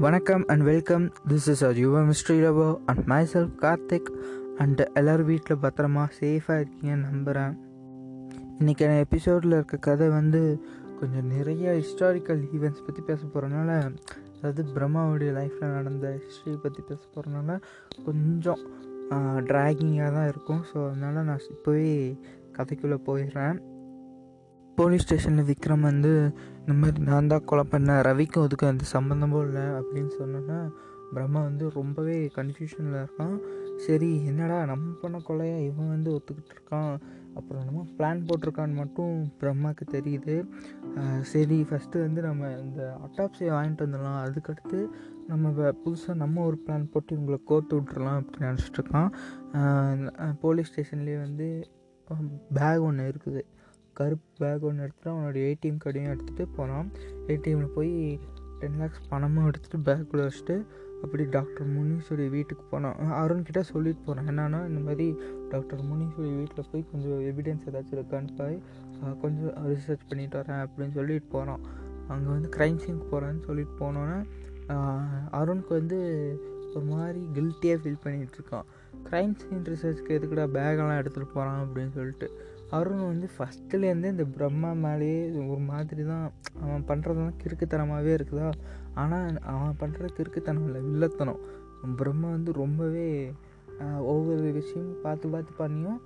வணக்கம் 0.00 0.46
and 0.46 0.62
welcome 0.62 1.12
this 1.28 1.48
is 1.48 1.64
our 1.64 1.76
Yuva 1.76 2.10
mystery 2.10 2.36
lover 2.42 2.78
and 2.84 3.04
myself 3.32 3.56
Karthik 3.60 4.08
and 4.56 4.80
எல்லோரும் 4.94 5.26
வீட்டில் 5.26 5.58
பத்திரமா 5.58 6.04
சேஃபாக 6.20 6.56
இருக்கீங்கன்னு 6.60 7.08
நம்புகிறேன் 7.10 7.54
இன்றைக்கான 8.58 8.98
எபிசோடில் 8.98 9.52
இருக்க 9.52 9.76
கதை 9.76 10.08
வந்து 10.08 10.62
கொஞ்சம் 11.00 11.26
நிறைய 11.26 11.72
ஹிஸ்டாரிக்கல் 11.72 12.42
ஈவெண்ட்ஸ் 12.52 12.86
பற்றி 12.86 13.02
பேச 13.02 13.20
போகிறனால 13.34 13.70
அதாவது 14.36 14.64
பிரம்மாவுடைய 14.74 15.32
லைஃப்பில் 15.38 15.74
நடந்த 15.74 16.20
ஹிஸ்ட்ரி 16.24 16.56
பற்றி 16.62 16.82
பேச 16.88 17.00
போகிறனால 17.14 17.60
கொஞ்சம் 18.04 18.62
ட்ராகிங்காக 19.50 20.12
தான் 20.12 20.28
இருக்கும். 20.28 20.64
ஸோ 20.74 20.90
அதனால் 20.90 21.24
நான் 21.24 21.38
இப்போவே 21.38 22.18
கதைக்குள்ளே 22.58 22.98
போயிடுறேன். 23.06 23.58
போலீஸ் 24.78 25.04
ஸ்டேஷனில் 25.04 25.48
விக்ரம் 25.50 25.88
வந்து 25.90 26.12
இந்த 26.60 26.74
மாதிரி 26.80 27.00
நான் 27.08 27.30
தான் 27.32 27.46
கொலை 27.50 27.64
பண்ணேன் 27.72 28.00
ரவிக்கும் 28.08 28.44
அதுக்கு 28.46 28.66
அந்த 28.72 28.84
சம்மந்தமும் 28.94 29.44
இல்லை 29.46 29.64
அப்படின்னு 29.80 30.12
சொன்னோன்னா 30.20 30.58
பிரம்மா 31.14 31.40
வந்து 31.48 31.64
ரொம்பவே 31.78 32.14
கன்ஃபியூஷனில் 32.36 32.94
இருக்கான். 33.00 33.34
சரி 33.86 34.08
என்னடா 34.28 34.58
நம்ம 34.70 34.92
பண்ண 35.00 35.16
கொலையா 35.26 35.56
இவன் 35.66 35.90
வந்து 35.94 36.10
ஒத்துக்கிட்டு 36.16 36.54
இருக்கான்? 36.56 36.92
அப்புறம் 37.38 37.64
நம்ம 37.68 37.82
பிளான் 37.98 38.22
போட்டிருக்கான்னு 38.28 38.80
மட்டும் 38.82 39.12
பிரம்மாவுக்கு 39.40 39.84
தெரியுது. 39.96 40.36
சரி 41.32 41.58
ஃபஸ்ட்டு 41.68 42.04
வந்து 42.06 42.20
நம்ம 42.28 42.50
இந்த 42.64 42.82
அட்டாப்ஸியை 43.06 43.52
வாங்கிட்டு 43.56 43.86
வந்துடலாம். 43.86 44.20
அதுக்கடுத்து 44.26 44.80
நம்ம 45.30 45.72
புதுசாக 45.84 46.16
நம்ம 46.22 46.44
ஒரு 46.50 46.58
பிளான் 46.64 46.90
போட்டு 46.94 47.16
இவங்களை 47.16 47.40
கோர்த்து 47.50 47.76
விட்றலாம் 47.78 48.18
அப்படின்னு 48.20 48.50
நினச்சிட்ருக்கான் 48.50 49.10
போலீஸ் 50.44 50.72
ஸ்டேஷன்லேயே 50.72 51.18
வந்து 51.26 51.48
பேக் 52.58 52.86
ஒன்று 52.88 53.10
இருக்குது. 53.12 53.42
கருப்பு 53.98 54.30
பேக் 54.42 54.64
ஒன்று 54.68 54.84
எடுத்துகிட்டு 54.84 55.12
அவனோட 55.12 55.36
ஏடிஎம் 55.48 55.82
கார்டையும் 55.84 56.12
எடுத்துகிட்டு 56.14 56.46
போனான். 56.58 56.88
ஏடிஎம்மில் 57.32 57.74
போய் 57.76 57.92
டென் 58.60 58.78
லேக்ஸ் 58.80 59.08
பணமும் 59.12 59.46
எடுத்துகிட்டு 59.50 59.86
பேக்குள்ளே 59.88 60.24
வச்சுட்டு 60.28 60.56
அப்படி 61.04 61.24
டாக்டர் 61.36 61.68
முனீஸ்வரி 61.76 62.26
வீட்டுக்கு 62.34 62.64
போனான். 62.72 62.98
அருண்கிட்ட 63.20 63.60
சொல்லிட்டு 63.70 64.02
போகிறான் 64.06 64.28
என்னன்னா 64.32 64.60
இந்த 64.70 64.80
மாதிரி 64.88 65.06
டாக்டர் 65.52 65.82
முனீஸ்வரி 65.90 66.30
வீட்டில் 66.40 66.68
போய் 66.72 66.84
கொஞ்சம் 66.90 67.22
எவிடன்ஸ் 67.30 67.66
ஏதாச்சும் 67.70 67.96
இருக்கான்னு 67.98 68.36
போய் 68.40 68.56
கொஞ்சம் 69.22 69.52
ரிசர்ச் 69.72 70.08
பண்ணிட்டு 70.10 70.38
வரேன் 70.40 70.62
அப்படின்னு 70.66 70.94
சொல்லிட்டு 70.98 71.32
போகிறான் 71.34 71.64
அங்கே 72.12 72.30
வந்து 72.34 72.48
க்ரைம் 72.56 72.80
சீனுக்கு 72.84 73.08
போகிறேன்னு 73.12 73.44
சொல்லிட்டு 73.48 73.74
போனோன்னே 73.82 74.18
அருணுக்கு 75.38 75.72
வந்து 75.80 75.98
ஒரு 76.74 76.86
மாதிரி 76.92 77.20
கில்ட்டியாக 77.36 77.80
ஃபீல் 77.82 78.02
பண்ணிகிட்ருக்கான் 78.04 78.68
க்ரைம் 79.08 79.34
சீன் 79.40 79.66
ரிசர்ச்க்கு 79.72 80.16
எதுக்குடா 80.18 80.44
பேக்கெல்லாம் 80.56 81.00
எடுத்துகிட்டு 81.00 81.34
போகிறான் 81.34 81.60
அப்படின்னு 81.64 81.92
சொல்லிட்டு. 81.98 82.28
அருண் 82.76 83.02
வந்து 83.10 83.26
ஃபஸ்ட்டுலேருந்தே 83.34 84.10
இந்த 84.14 84.24
பிரம்மா 84.36 84.70
மேலேயே 84.84 85.18
ஒரு 85.52 85.62
மாதிரி 85.70 86.02
தான் 86.10 86.26
அவன் 86.64 86.86
பண்ணுறதுலாம் 86.90 87.40
கிறுக்குத்தனமாகவே 87.42 88.12
இருக்குதா? 88.18 88.48
ஆனால் 89.02 89.40
அவன் 89.54 89.80
பண்ணுற 89.82 90.08
கிறுக்குத்தனம் 90.18 90.66
இல்லை 90.68 90.80
வில்லத்தனம். 90.88 91.42
பிரம்மா 92.00 92.28
வந்து 92.36 92.52
ரொம்பவே 92.62 93.06
ஒவ்வொரு 94.12 94.48
விஷயம் 94.60 94.90
பார்த்து 95.04 95.32
பார்த்து 95.34 95.52
பண்ணியும் 95.60 96.00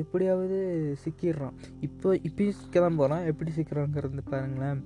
எப்படியாவது 0.00 0.56
சிக்கிடுறான். 1.02 1.56
இப்போ 1.86 2.08
இப்பயும் 2.28 2.56
சிக்க 2.60 2.80
தான் 2.84 2.98
போகிறான் 3.00 3.26
எப்படி 3.30 3.50
சிக்கிறாங்கிறது 3.58 4.24
பாருங்களேன். 4.32 4.80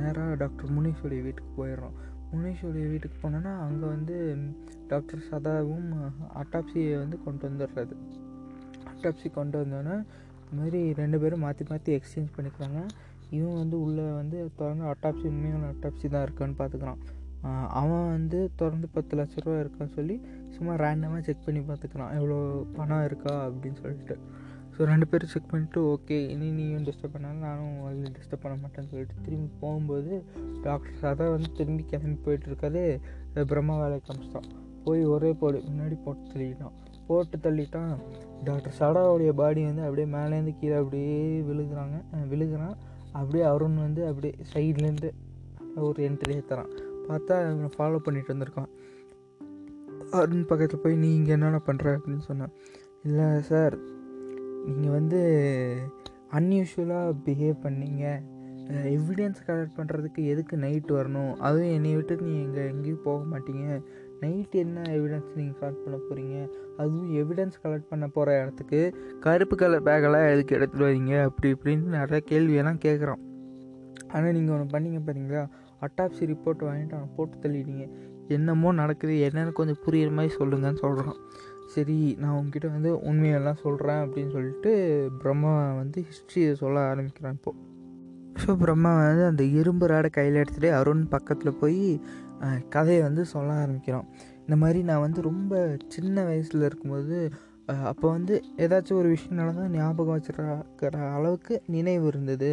நேராக 0.00 0.34
டாக்டர் 0.42 0.72
முனீஸ்வரி 0.76 1.18
வீட்டுக்கு 1.26 1.52
போயிடுறான். 1.60 1.96
முனீஸ்வரி 2.32 2.82
வீட்டுக்கு 2.92 3.16
போனோன்னா 3.22 3.52
அங்கே 3.66 3.86
வந்து 3.94 4.16
டாக்டர் 4.90 5.26
சதாவும் 5.30 5.88
அட்டாப்சியை 6.42 6.92
வந்து 7.02 7.16
கொண்டு 7.24 7.42
வந்துடுறது. 7.48 7.96
அட்டாப்சி 8.92 9.28
கொண்டு 9.38 9.56
வந்தோன்னே 9.62 9.96
மாதிரி 10.58 10.80
ரெண்டு 11.00 11.20
பேரும் 11.22 11.42
மாற்றி 11.46 11.64
மாற்றி 11.70 11.90
எக்ஸ்சேஞ்ச் 11.98 12.36
பண்ணிக்கிறாங்க. 12.36 12.80
இவன் 13.36 13.58
வந்து 13.62 13.76
உள்ளே 13.84 14.06
வந்து 14.20 14.38
திறந்து 14.56 14.84
அட்டாப்சி 14.92 15.26
உண்மையான 15.32 15.68
அட்டாப்சி 15.74 16.06
தான் 16.14 16.24
இருக்கான்னு 16.26 16.56
பார்த்துக்கிறான் 16.58 17.02
அவன் 17.80 18.06
வந்து 18.16 18.38
திறந்து 18.58 18.88
பத்து 18.96 19.12
லட்ச 19.18 19.36
ரூபா 19.44 19.54
இருக்கான்னு 19.62 19.94
சொல்லி 19.98 20.16
சும்மா 20.56 20.72
ரேண்டமாக 20.84 21.22
செக் 21.28 21.46
பண்ணி 21.46 21.60
பார்த்துக்கிறான் 21.70 22.12
எவ்வளோ 22.18 22.38
பணம் 22.76 23.04
இருக்கா 23.04 23.34
அப்படின்னு 23.46 23.78
சொல்லிட்டு. 23.84 24.16
ஸோ 24.74 24.84
ரெண்டு 24.90 25.06
பேரும் 25.08 25.30
செக் 25.32 25.48
பண்ணிவிட்டு 25.50 25.80
ஓகே 25.94 26.18
இனி 26.34 26.46
நீயும் 26.58 26.84
டிஸ்டர்ப் 26.86 27.14
பண்ணாலும் 27.14 27.44
நானும் 27.46 27.74
அதில் 27.86 28.14
டிஸ்டர்ப் 28.18 28.44
பண்ண 28.44 28.54
மாட்டேன்னு 28.60 28.90
சொல்லிட்டு 28.92 29.24
திரும்பி 29.24 29.48
போகும்போது 29.62 30.12
டாக்டர் 30.66 31.00
சதா 31.02 31.26
வந்து 31.34 31.50
திரும்பி 31.58 31.84
கிளம்பி 31.90 32.18
போயிட்டுருக்காது 32.26 32.82
பிரம்மா 33.52 33.76
வேலை 33.82 33.98
காமிச்சிட்டான் 34.06 34.48
போய் 34.84 35.02
ஒரே 35.04 35.32
போடு 35.42 35.58
முன்னாடி 35.68 35.98
போட்டு 36.04 36.32
தெளிக்கிட்டான் 36.32 36.78
போட்டு 37.06 37.36
தள்ளிட்டான். 37.38 37.92
டாக்டர் 38.44 38.76
சடாவுடைய 38.78 39.32
பாடி 39.40 39.62
வந்து 39.64 39.82
அப்படியே 39.86 40.06
மேலேருந்து 40.16 40.54
கீழே 40.60 40.76
அப்படியே 40.82 41.18
விழுகிறாங்க. 41.40 41.96
விழுகிறான். 42.32 42.76
அப்படியே 43.18 43.44
அருண் 43.44 43.78
வந்து 43.86 44.02
அப்படியே 44.06 44.34
சைட்லேருந்து 44.52 45.10
ஒரு 45.86 45.98
என்ட்ரி 46.08 46.34
ஏற்றுறான் 46.38 46.70
பார்த்தா 47.08 47.34
அவனை 47.44 47.68
ஃபாலோ 47.76 47.98
பண்ணிட்டு 48.06 48.34
வந்திருக்கான். 48.34 48.70
அருண் 50.10 50.46
பக்கத்தில் 50.46 50.82
போய் 50.82 50.96
நீ 50.96 51.08
இங்கே 51.14 51.32
என்னென்ன 51.32 51.60
பண்ணுற 51.66 51.94
அப்படின்னு 51.96 52.24
சொன்னான். 52.28 52.54
இல்லை 53.04 53.26
சார் 53.50 53.74
நீங்கள் 54.66 54.94
வந்து 54.98 55.20
அன்யூஷுவலாக 56.38 57.16
பிஹேவ் 57.26 57.56
பண்ணீங்க. 57.66 58.04
எவிடன்ஸ் 58.96 59.40
கலெக்ட் 59.46 59.78
பண்ணுறதுக்கு 59.78 60.20
எதுக்கு 60.32 60.56
நைட் 60.56 60.90
வரணும்? 60.98 61.32
அதுவும் 61.46 61.72
என்னை 61.76 61.94
விட்டு 61.94 62.16
நீ 62.16 62.32
எங்கே 62.42 62.62
எங்கேயும் 62.66 63.04
போக 63.04 63.22
மாட்டீங்க. 63.32 63.66
நைட்டு 64.22 64.56
என்ன 64.58 64.82
எவிடன்ஸ் 64.96 65.30
நீங்கள் 65.36 65.58
கலெக்ட் 65.60 65.84
பண்ண 65.84 65.96
போகிறீங்க 65.96 66.36
அதுவும் 66.78 67.10
எவிடன்ஸ் 67.20 67.60
கலெக்ட் 67.62 67.90
பண்ண 67.90 68.06
போகிற 68.08 68.42
இடத்துக்கு 68.42 68.80
கருப்பு 69.20 69.56
கலர் 69.56 69.86
பேக்கெல்லாம் 69.88 70.28
எதுக்கு 70.32 70.56
எடுத்துகிட்டு 70.58 70.88
வரீங்க? 70.88 71.14
அப்படி 71.22 71.48
இப்படின்னு 71.54 71.96
நிறைய 71.98 72.20
கேள்வியெல்லாம் 72.30 72.82
கேட்குறான் 72.86 73.22
ஆனால் 74.12 74.32
நீங்கள் 74.32 74.54
ஒன்று 74.56 74.72
பண்ணீங்க 74.74 75.00
பார்த்தீங்களா 75.00 75.44
அட்டாப்சி 75.80 76.24
ரிப்போர்ட் 76.32 76.66
வாங்கிட்டு 76.68 76.96
அவனை 76.96 77.08
போட்டு 77.16 77.36
தள்ளிட்டீங்க. 77.44 77.86
என்னமோ 78.28 78.72
நடக்குது. 78.72 79.14
என்னென்னு 79.28 79.52
கொஞ்சம் 79.52 79.80
புரியுற 79.86 80.10
மாதிரி 80.10 80.34
சொல்லுங்கன்னு 80.38 80.78
சொல்கிறான் 80.78 81.18
சரி 81.74 82.16
நான் 82.18 82.36
உங்ககிட்ட 82.38 82.68
வந்து 82.68 82.90
உண்மையெல்லாம் 83.00 83.60
சொல்கிறேன் 83.64 84.00
அப்படின்னு 84.04 84.30
சொல்லிட்டு 84.30 84.72
பிரம்மா 85.22 85.52
வந்து 85.74 85.98
ஹிஸ்ட்ரியை 86.02 86.52
சொல்ல 86.52 86.80
ஆரம்பிக்கிறான் 86.90 87.36
இப்போது 87.38 87.70
ஸோ 88.42 88.56
பிரம்மா 88.56 88.90
வந்து 88.96 89.24
அந்த 89.24 89.42
இரும்பு 89.60 89.86
ராடை 89.86 90.10
கையில் 90.10 90.38
எடுத்துகிட்டு 90.42 90.70
அருண் 90.70 91.02
பக்கத்தில் 91.08 91.58
போய் 91.58 91.80
கதையை 92.68 93.02
வந்து 93.02 93.24
சொல்ல 93.24 93.50
ஆரம்பிக்கிறோம். 93.62 94.06
இந்த 94.40 94.56
மாதிரி 94.56 94.82
நான் 94.82 95.04
வந்து 95.06 95.20
ரொம்ப 95.22 95.52
சின்ன 95.88 96.24
வயசில் 96.24 96.66
இருக்கும்போது 96.68 97.18
அப்போ 97.90 98.06
வந்து 98.10 98.34
ஏதாச்சும் 98.56 99.00
ஒரு 99.02 99.08
விஷயம் 99.08 99.38
நடந்தால் 99.40 99.70
ஞாபகம் 99.70 100.16
வச்சுருக்கிற 100.16 100.96
அளவுக்கு 101.16 101.54
நினைவு 101.66 102.06
இருந்தது. 102.06 102.52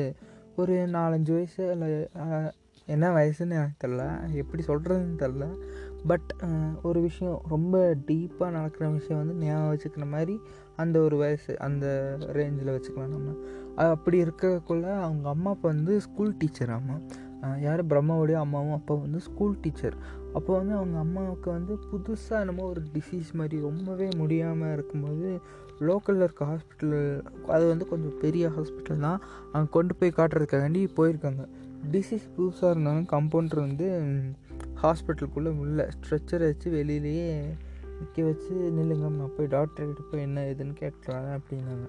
ஒரு 0.56 0.76
நாலஞ்சு 0.94 1.34
வயசு 1.34 1.64
இல்லை 1.72 1.90
என்ன 2.88 3.08
வயசுன்னு 3.16 3.56
எனக்கு 3.58 3.82
தெரில 3.84 4.04
எப்படி 4.34 4.62
சொல்கிறதுன்னு 4.68 5.20
தெரில 5.24 5.46
பட் 6.08 6.30
ஒரு 6.84 7.00
விஷயம் 7.02 7.42
ரொம்ப 7.48 7.76
டீப்பாக 8.08 8.52
நடக்கிற 8.52 8.90
விஷயம் 8.90 9.22
வந்து 9.22 9.46
ஞாபகம் 9.46 9.72
வச்சுக்கிற 9.74 10.06
மாதிரி 10.10 10.36
அந்த 10.76 10.98
ஒரு 11.00 11.18
வயசு 11.18 11.54
அந்த 11.60 11.86
ரேஞ்சில் 12.38 12.74
வச்சுக்கலாம் 12.76 13.14
நம்ம. 13.16 13.34
அப்படி 13.90 14.18
இருக்கக்குள்ள 14.24 14.88
அவங்க 15.06 15.28
அம்மா 15.30 15.52
அப்பா 15.52 15.68
வந்து 15.70 15.96
ஸ்கூல் 16.02 16.38
டீச்சர் 16.38 16.70
அம்மா 16.70 16.96
யார்? 17.62 17.88
பிரம்மாவுடைய 17.88 18.34
அம்மாவும் 18.34 18.74
அப்பா 18.74 18.94
வந்து 18.96 19.20
ஸ்கூல் 19.20 19.60
டீச்சர் 19.62 19.96
அப்போ 20.34 20.58
வந்து 20.58 20.74
அவங்க 20.74 20.98
அம்மாவுக்கு 20.98 21.50
வந்து 21.52 21.80
புதுசாக 21.92 22.40
என்னமோ 22.40 22.64
ஒரு 22.64 22.82
டிசீஸ் 22.94 23.32
மாதிரி 23.34 23.62
ரொம்பவே 23.62 24.10
முடியாமல் 24.16 24.74
இருக்கும்போது 24.74 25.40
லோக்கலில் 25.80 26.22
இருக்க 26.22 26.46
ஹாஸ்பிட்டல் 26.46 27.24
அது 27.48 27.68
வந்து 27.68 27.88
கொஞ்சம் 27.88 28.18
பெரிய 28.18 28.50
ஹாஸ்பிட்டல் 28.50 29.00
தான். 29.00 29.22
அங்கே 29.52 29.70
கொண்டு 29.70 29.96
போய் 29.96 30.18
காட்டுறதுக்காண்டி 30.18 30.90
போயிருக்காங்க. 30.96 31.48
டிசீஸ் 31.92 32.26
புதுசாக 32.38 32.70
இருந்தாலும் 32.70 33.06
கம்பவுண்டர் 33.06 33.60
வந்து 33.60 33.88
ஹாஸ்பிட்டலுக்குள்ளே 34.84 35.58
உள்ள 35.58 35.90
ஸ்ட்ரெச்சரை 35.96 36.40
வச்சு 36.40 36.72
வெளியிலேயே 36.72 37.56
நிற்க 38.00 38.24
வச்சு 38.24 38.54
நில்லுங்க 38.56 39.10
நான் 39.10 39.36
போய் 39.38 39.48
டாக்டர்கிட்ட 39.48 40.04
போய் 40.12 40.22
என்ன 40.22 40.42
ஏதுன்னு 40.42 40.76
கேட்டுறாங்க 40.80 41.40
அப்படின்னாங்க. 41.40 41.88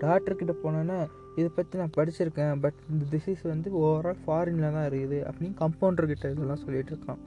டாக்டர்கிட்ட 0.00 0.54
போனோன்னா 0.64 1.06
இதை 1.38 1.48
பற்றி 1.58 1.78
நான் 1.82 1.94
படிச்சிருக்கேன். 1.98 2.54
பட் 2.64 2.78
இந்த 2.92 3.04
டிசீஸ் 3.14 3.42
வந்து 3.52 3.68
ஓவரால் 3.84 4.20
ஃபாரினில் 4.24 4.74
தான் 4.76 4.88
இருக்குது. 4.90 5.18
அப்படின்னு 5.28 5.56
கம்பவுண்டர்கிட்ட 5.62 6.32
இதெல்லாம் 6.34 6.62
சொல்லிகிட்டு 6.64 6.92
இருக்கான். 6.94 7.22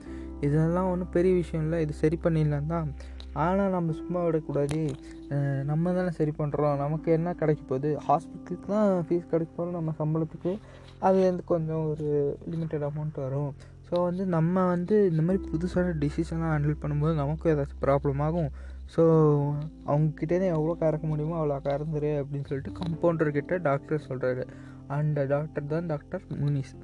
இதெல்லாம் 0.46 0.88
ஒன்றும் 0.92 1.12
பெரிய 1.16 1.32
விஷயம் 1.40 1.64
இல்லை. 1.66 1.78
இது 1.84 1.94
சரி 2.02 2.16
பண்ணிடலாம் 2.24 2.70
தான். 2.74 2.88
ஆனால் 3.44 3.74
நம்ம 3.74 3.92
சும்மா 3.98 4.20
விடக்கூடாது. 4.26 4.80
நம்ம 5.70 5.92
தானே 5.98 6.10
சரி 6.18 6.32
பண்ணுறோம் 6.40 6.80
நமக்கு 6.84 7.08
என்ன 7.18 7.28
கிடைக்க 7.42 7.62
போகுது? 7.70 7.90
ஹாஸ்பிட்டலுக்கு 8.06 8.66
தான் 8.74 8.88
ஃபீஸ் 9.08 9.30
கிடைக்க 9.30 9.50
போகிறோம் 9.58 9.76
நம்ம 9.78 9.94
சம்பளத்துக்கு 10.00 10.52
அதுலேருந்து 11.06 11.44
கொஞ்சம் 11.52 11.84
ஒரு 11.92 12.08
லிமிட்டட் 12.52 12.84
அமௌண்ட் 12.88 13.22
வரும். 13.26 13.52
ஸோ 13.86 13.94
வந்து 14.08 14.24
நம்ம 14.34 14.64
வந்து 14.74 14.96
இந்த 15.12 15.22
மாதிரி 15.26 15.40
புதுசான 15.52 15.94
டிசிஷன்லாம் 16.02 16.52
ஹேண்டில் 16.54 16.82
பண்ணும்போது 16.82 17.14
நமக்கும் 17.22 17.52
ஏதாச்சும் 17.52 17.82
ப்ராப்ளம் 17.86 18.22
ஆகும். 18.26 18.50
ஸோ 18.94 19.02
அவங்கக்கிட்டே 19.90 20.38
எவ்வளோ 20.56 20.72
கறக்க 20.80 21.04
முடியுமோ 21.10 21.36
அவ்வளோ 21.40 21.58
கறந்துரு 21.68 22.10
அப்படின்னு 22.20 22.48
சொல்லிட்டு 22.50 22.72
கம்பவுண்டர்கிட்ட 22.80 23.58
டாக்டர் 23.68 24.06
சொல்கிறாரு 24.08 24.44
அந்த 24.96 25.24
டாக்டர் 25.32 25.70
தான் 25.74 25.90
டாக்டர் 25.92 26.24
முனிஸ். 26.42 26.74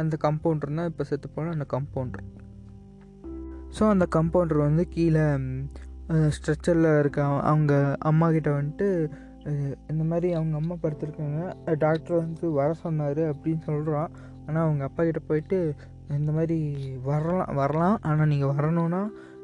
அந்த 0.00 0.14
கம்பவுண்டர் 0.26 0.78
தான் 0.78 0.90
இப்போ 0.90 1.04
செத்து 1.10 1.28
போன 1.34 1.52
அந்த 1.56 1.66
கம்பவுண்டர் 1.74 2.24
ஸோ 3.76 3.82
அந்த 3.94 4.06
கம்பவுண்டர் 4.16 4.66
வந்து 4.68 4.84
கீழே 4.94 5.26
ஸ்ட்ரெச்சரில் 6.36 6.88
இருக்க 7.02 7.20
அவங்க 7.50 7.74
அம்மா 8.10 8.26
கிட்ட 8.36 8.50
வந்துட்டு 8.58 8.88
இந்த 9.92 10.02
மாதிரி 10.10 10.28
அவங்க 10.38 10.54
அம்மா 10.60 10.74
படுத்திருக்காங்க. 10.82 11.38
டாக்டர் 11.84 12.20
வந்து 12.22 12.46
வர 12.58 12.68
சொன்னார் 12.82 13.22
அப்படின்னு 13.30 13.62
சொல்கிறான் 13.70 14.10
ஆனால் 14.46 14.64
அவங்க 14.66 14.82
அப்பா 14.88 15.02
கிட்ட 15.08 15.20
போயிட்டு 15.30 15.58
இந்த 16.18 16.30
மாதிரி 16.36 16.58
வரலாம் 17.08 17.50
வரலாம். 17.60 17.96
ஆனால் 18.08 18.30
நீங்கள் 18.32 18.52
வரணும்னா 18.52 19.02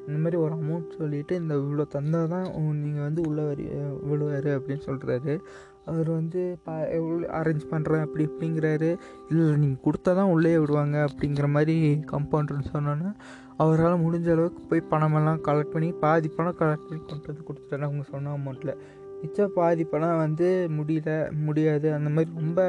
இந்த 0.09 0.19
மாதிரி 0.25 0.37
ஒரு 0.45 0.55
அமௌண்ட் 0.59 0.95
சொல்லிவிட்டு 0.99 1.35
இந்த 1.41 1.55
இவ்வளோ 1.63 1.85
தந்தால் 1.97 2.31
தான் 2.35 2.47
நீங்கள் 2.85 3.07
வந்து 3.09 3.23
உள்ளே 3.29 3.45
வரி 3.49 3.65
விழுவார் 4.11 4.49
அப்படின்னு 4.57 4.85
சொல்கிறாரு 4.87 5.35
அவர் 5.91 6.09
வந்து 6.11 6.41
பா 6.65 6.73
அரேஞ்ச் 7.39 7.63
பண்ணுறேன் 7.71 8.03
அப்படி 8.07 8.23
இப்படிங்கிறாரு. 8.29 8.89
இல்லை 9.31 9.45
நீங்கள் 9.63 9.85
கொடுத்தா 9.87 10.11
தான் 10.19 10.33
உள்ளே 10.35 10.53
விடுவாங்க 10.59 10.97
அப்படிங்கிற 11.09 11.47
மாதிரி 11.57 11.77
கம்பவுண்டர்னு 12.13 12.73
சொன்னோன்னே 12.75 13.11
அவரால் 13.65 14.03
முடிஞ்ச 14.05 14.29
அளவுக்கு 14.35 14.63
போய் 14.71 14.89
பணமெல்லாம் 14.91 15.41
கலெக்ட் 15.47 15.75
பண்ணி 15.77 15.89
பாதி 16.03 16.29
பணம் 16.37 16.59
கலெக்ட் 16.61 16.89
பண்ணி 16.89 17.01
கொண்டு 17.05 17.31
வந்து 17.31 17.47
கொடுத்துட்டாரு 17.49 17.87
அவங்க 17.89 18.05
சொன்ன 18.13 18.35
அமௌண்ட்டில் 18.39 18.75
மிச்சம் 19.23 19.55
பாதி 19.55 19.85
பணம் 19.85 20.21
வந்து 20.25 20.49
முடியல 20.77 21.13
முடியாது. 21.47 21.89
அந்த 21.99 22.11
மாதிரி 22.17 22.31
ரொம்ப 22.41 22.61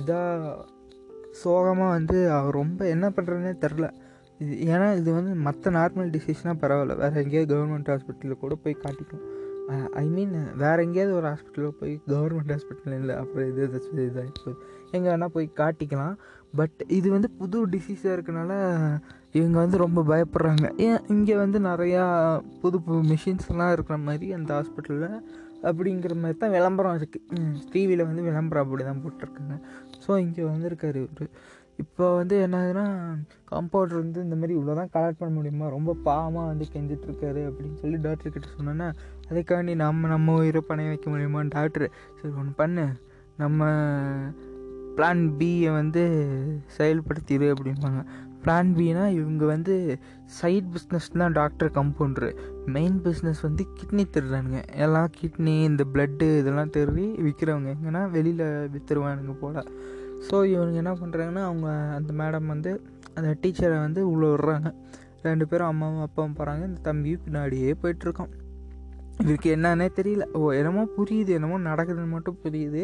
இதாக 0.00 0.56
சோகமாக 1.42 1.94
வந்து 1.96 2.18
அவர் 2.36 2.58
ரொம்ப 2.62 2.80
என்ன 2.94 3.06
பண்ணுறதுனே 3.16 3.54
தெரில 3.64 3.86
இது 4.42 4.54
ஏன்னா 4.72 4.86
இது 5.00 5.10
வந்து 5.18 5.32
மற்ற 5.46 5.70
நார்மல் 5.78 6.12
டிசீஸ்னால் 6.16 6.60
பரவாயில்ல. 6.62 6.96
வேறு 7.02 7.20
எங்கேயாவது 7.24 7.50
கவர்மெண்ட் 7.52 7.90
ஹாஸ்பிட்டலில் 7.92 8.42
கூட 8.44 8.54
போய் 8.64 8.82
காட்டிக்கும் 8.84 9.24
ஐ 10.00 10.04
மீன் 10.16 10.34
வேறு 10.62 10.82
எங்கேயாவது 10.86 11.12
ஒரு 11.18 11.26
ஹாஸ்பிட்டலில் 11.30 11.76
போய் 11.78 11.94
கவர்மெண்ட் 12.10 12.52
ஹாஸ்பிட்டல் 12.54 12.96
இல்லை 12.98 13.14
அப்புறம் 13.22 13.48
இது 13.50 13.62
ஏதாச்சும் 13.66 14.02
இதாக 14.08 14.26
போய் 14.44 14.58
எங்கே 14.96 15.08
வேணால் 15.12 15.32
போய் 15.36 15.46
காட்டிக்கலாம். 15.60 16.14
பட் 16.58 16.78
இது 16.98 17.08
வந்து 17.14 17.28
புது 17.40 17.58
டிசீஸாக 17.72 18.14
இருக்கனால 18.16 18.52
இவங்க 19.38 19.56
வந்து 19.62 19.78
ரொம்ப 19.84 20.00
பயப்படுறாங்க. 20.10 20.66
ஏன் 20.86 21.02
இங்கே 21.14 21.34
வந்து 21.42 21.58
நிறையா 21.70 22.04
புது 22.62 22.76
புது 22.86 23.00
மிஷின்ஸ்லாம் 23.12 23.74
இருக்கிற 23.76 23.98
மாதிரி 24.06 24.28
அந்த 24.38 24.50
ஹாஸ்பிட்டலில் 24.58 25.18
அப்படிங்கிற 25.68 26.14
மாதிரி 26.22 26.38
தான் 26.40 26.54
விளம்பரம் 26.56 26.96
இருக்குது 27.00 27.42
டிவியில் 27.72 28.08
வந்து 28.08 28.22
விளம்பரம் 28.28 28.64
அப்படி 28.64 28.84
தான் 28.88 29.02
போட்டிருக்காங்க. 29.04 29.54
ஸோ 30.04 30.10
இங்கே 30.24 30.42
வந்திருக்காரு 30.52 31.00
இவர். 31.04 31.30
இப்போ 31.78 32.16
வந்து 32.16 32.46
என்னதுன்னா 32.46 32.84
கம்பவுண்டர் 33.50 34.02
வந்து 34.02 34.22
இந்த 34.22 34.34
மாதிரி 34.34 34.58
இவ்வளோ 34.58 34.74
தான் 34.74 34.92
கலெக்ட் 34.92 35.18
பண்ண 35.18 35.34
முடியுமா? 35.34 35.68
ரொம்ப 35.68 35.96
பாவமாக 36.04 36.46
வந்து 36.46 36.66
கெஞ்சிட்ருக்காரு 36.72 37.42
அப்படின்னு 37.48 37.74
சொல்லி 37.74 37.96
டாக்டர் 37.96 38.32
கிட்ட 38.32 38.48
சொன்னோன்னா 38.58 38.88
அதுக்காண்டி 39.30 39.74
நம்ம 39.74 40.08
நம்ம 40.08 40.34
உயிரை 40.34 40.62
பணைய 40.68 40.86
வைக்க 40.86 41.10
முடியுமா? 41.10 41.42
டாக்டர் 41.48 41.90
சரி 42.20 42.34
ஒன்று 42.34 42.52
பண்ணு. 42.56 42.86
நம்ம 43.36 43.68
பிளான் 44.96 45.24
பியை 45.38 45.72
வந்து 45.72 46.02
செயல்படுத்திடு 46.78 47.48
அப்படிம்பாங்க. 47.54 48.02
பிளான் 48.44 48.70
பினா 48.78 49.04
இவங்க 49.08 49.44
வந்து 49.44 49.98
சைட் 50.24 50.68
பிஸ்னஸ் 50.74 51.08
தான் 51.18 51.32
டாக்டர் 51.32 51.70
கம்பவுண்டரு 51.70 52.30
மெயின் 52.66 53.00
பிஸ்னஸ் 53.04 53.42
வந்து 53.42 53.66
கிட்னி 53.78 54.04
திருடுறானுங்க. 54.14 54.60
எல்லாம் 54.76 55.10
கிட்னி 55.20 55.54
இந்த 55.64 55.84
பிளட்டு 55.92 56.38
இதெல்லாம் 56.38 56.70
திருடி 56.70 57.06
விற்கிறவங்க 57.26 57.70
எங்கன்னா 57.76 58.10
வெளியில் 58.10 58.46
விற்றுருவானுங்க 58.74 59.34
போல். 59.40 59.60
ஸோ 60.28 60.36
இவனுங்க 60.52 60.80
என்ன 60.82 60.92
பண்ணுறாங்கன்னா 61.00 61.42
அவங்க 61.48 61.68
அந்த 61.98 62.12
மேடம் 62.20 62.46
வந்து 62.46 62.70
அந்த 63.14 63.28
டீச்சரை 63.42 63.78
வந்து 63.86 64.00
உள்ளே 64.12 64.28
விட்றாங்க. 64.32 64.70
ரெண்டு 65.22 65.44
பேரும் 65.48 65.70
அம்மாவும் 65.72 66.04
அப்பாவும் 66.06 66.36
போகிறாங்க 66.38 66.64
இந்த 66.70 66.80
தம்பியும் 66.88 67.22
பின்னாடியே 67.26 67.70
போயிட்டுருக்கான். 67.82 68.32
இவருக்கு 69.22 69.48
என்னன்னே 69.56 69.86
தெரியல. 69.98 70.24
ஓ 70.38 70.52
என்னமோ 70.52 70.82
புரியுது. 70.96 71.32
என்னமோ 71.38 71.58
நடக்குதுன்னு 71.70 72.14
மட்டும் 72.16 72.40
புரியுது. 72.44 72.82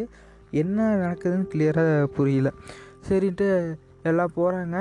என்ன 0.62 0.86
நடக்குதுன்னு 1.04 1.46
கிளியராக 1.52 2.06
புரியல. 2.16 2.50
சரின்ட்டு 3.08 3.48
எல்லாம் 4.10 4.34
போகிறாங்க 4.36 4.76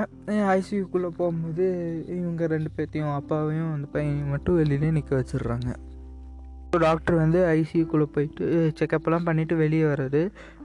ஐசியூக்குள்ளே 0.58 1.10
போகும்போது 1.20 1.66
இவங்க 2.20 2.48
ரெண்டு 2.54 2.70
பேர்த்தையும் 2.78 3.16
அப்பாவையும் 3.20 3.72
அந்த 3.74 3.88
பையனையும் 3.94 4.32
மட்டும் 4.34 4.60
வெளியிலே 4.60 4.92
நிற்க 4.98 5.12
வச்சிடுறாங்க. 5.20 5.70
டாக்டர் 6.80 7.16
வந்து 7.16 7.40
ஐசியூக்குள்ளே 7.58 8.06
போயிட்டு 8.16 8.46
செக்கப்லாம் 8.80 9.26
பண்ணிவிட்டு 9.28 9.56
வெளியே 9.62 9.86
வர்றாரு 9.92 10.22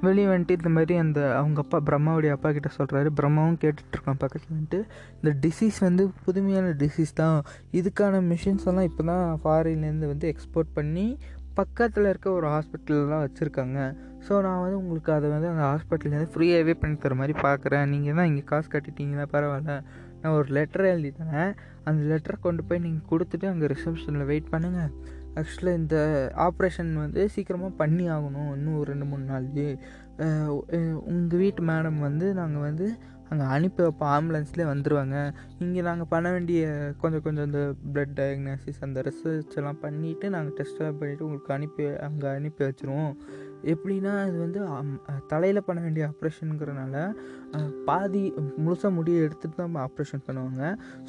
வெளியே 0.06 0.26
வந்துட்டு 0.30 0.56
இந்த 0.58 0.70
மாதிரி 0.76 0.94
அந்த 1.04 1.20
அவங்க 1.38 1.58
அப்பா 1.64 1.78
பிரம்மாவுடைய 1.88 2.32
அப்பா 2.36 2.50
கிட்ட 2.56 2.70
சொல்கிறாரு 2.78 3.08
பிரம்மாவும் 3.20 3.58
கேட்டுட்ருக்கான் 3.62 4.20
பக்கத்தில் 4.24 4.54
வந்துட்டு. 4.56 4.80
இந்த 5.20 5.32
டிசீஸ் 5.44 5.78
வந்து 5.88 6.04
புதுமையான 6.26 6.74
டிசீஸ் 6.82 7.12
தான். 7.22 7.38
இதுக்கான 7.80 8.20
மிஷின்ஸ் 8.32 8.68
எல்லாம் 8.72 8.88
இப்போ 8.90 9.04
தான் 9.12 9.26
ஃபாரின்லேருந்து 9.44 10.12
வந்து 10.12 10.28
எக்ஸ்போர்ட் 10.32 10.70
பண்ணி 10.78 11.06
பக்கத்தில் 11.60 12.10
இருக்க 12.12 12.28
ஒரு 12.38 12.46
ஹாஸ்பிட்டல்லாம் 12.54 13.24
வச்சுருக்காங்க. 13.26 13.78
ஸோ 14.26 14.32
நான் 14.46 14.62
வந்து 14.62 14.78
உங்களுக்கு 14.82 15.10
அதை 15.18 15.26
வந்து 15.34 15.48
அந்த 15.52 15.64
ஹாஸ்பிட்டல்லேருந்து 15.72 16.32
ஃப்ரீயாகவே 16.34 16.74
பண்ணி 16.80 16.96
தர 17.04 17.14
மாதிரி 17.14 17.34
பார்க்குறேன் 17.46 17.86
நீங்கள் 17.94 18.18
தான் 18.18 18.28
இங்கே 18.30 18.44
காசு 18.52 18.68
கட்டிட்டீங்கன்னா 18.74 19.26
பரவாயில்ல. 19.34 19.74
நான் 20.20 20.36
ஒரு 20.38 20.48
லெட்டர் 20.56 20.90
எழுதி 20.92 21.10
தரேன் 21.20 21.52
அந்த 21.88 22.00
லெட்டரை 22.10 22.36
கொண்டு 22.46 22.62
போய் 22.68 22.84
நீங்கள் 22.86 23.08
கொடுத்துட்டு 23.12 23.46
அங்கே 23.52 23.66
ரிசப்ஷனில் 23.74 24.28
வெயிட் 24.30 24.52
பண்ணுங்கள் 24.54 24.90
ஆக்சுவலாக 25.40 25.80
இந்த 25.82 25.96
ஆப்ரேஷன் 26.46 26.92
வந்து 27.04 27.22
சீக்கிரமாக 27.34 27.78
பண்ணி 27.82 28.06
ஆகணும். 28.16 28.50
இன்னும் 28.56 28.78
ஒரு 28.80 28.88
ரெண்டு 28.92 29.08
மூணு 29.10 29.24
நாள்லேயே. 29.32 29.74
உங்கள் 31.12 31.40
வீட்டு 31.42 31.62
மேடம் 31.70 32.00
வந்து 32.08 32.26
நாங்கள் 32.40 32.66
வந்து 32.68 32.86
அங்கே 33.30 33.46
அனுப்பி 33.54 33.80
வைப்போம். 33.84 34.10
ஆம்புலன்ஸ்லேயே 34.16 34.66
வந்துடுவாங்க 34.72 35.16
இங்கே 35.64 35.80
நாங்கள் 35.88 36.10
பண்ண 36.12 36.26
வேண்டிய 36.34 36.60
கொஞ்சம் 37.02 37.24
கொஞ்சம் 37.24 37.46
இந்த 37.48 37.62
ப்ளட் 37.94 38.12
டயக்னாசிஸ் 38.18 38.84
அந்த 38.86 39.02
ரிசர்ச் 39.08 39.56
எல்லாம் 39.60 39.80
பண்ணிவிட்டு 39.84 40.26
நாங்கள் 40.34 40.56
டெஸ்ட்லாம் 40.58 40.98
பண்ணிவிட்டு 41.00 41.26
உங்களுக்கு 41.26 41.54
அனுப்பி 41.56 41.86
அங்கே 42.06 42.28
அனுப்பி 42.38 42.62
வச்சுருவோம். 42.66 43.14
எப்படின்னா 43.72 44.12
இது 44.28 44.38
வந்து 44.44 44.60
தலையில் 45.32 45.66
பண்ண 45.68 45.78
வேண்டிய 45.86 46.04
ஆப்ரேஷனுங்கிறனால 46.10 46.94
பாதி 47.88 48.22
முழுசாக 48.64 48.90
முடியை 48.98 49.18
எடுத்துகிட்டு 49.26 49.58
தான் 49.60 49.76
ஆப்ரேஷன் 49.86 50.24
பண்ணுவாங்க. 50.26 50.62